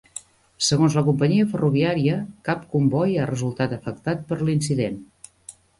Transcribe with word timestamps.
Segons 0.67 0.95
la 0.99 1.03
companyia 1.09 1.49
ferroviària, 1.51 2.17
cap 2.49 2.65
comboi 2.73 3.15
ha 3.25 3.29
resultat 3.35 3.79
afectat 3.79 4.29
per 4.33 4.41
l'incident. 4.51 5.01